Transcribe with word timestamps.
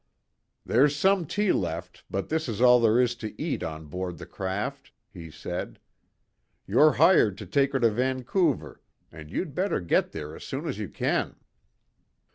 "There's 0.65 0.95
some 0.95 1.27
tea 1.27 1.51
left, 1.51 2.05
but 2.09 2.27
this 2.29 2.49
is 2.49 2.59
all 2.59 2.79
there 2.79 2.99
is 2.99 3.13
to 3.17 3.39
eat 3.39 3.61
on 3.61 3.85
board 3.85 4.17
the 4.17 4.25
craft," 4.25 4.91
he 5.13 5.29
said. 5.29 5.77
"You're 6.65 6.93
hired 6.93 7.37
to 7.37 7.45
take 7.45 7.71
her 7.73 7.79
to 7.79 7.91
Vancouver 7.91 8.81
and 9.11 9.29
you'd 9.29 9.53
better 9.53 9.79
get 9.79 10.11
there 10.11 10.35
as 10.35 10.43
soon 10.43 10.65
as 10.67 10.79
you 10.79 10.89
can." 10.89 11.35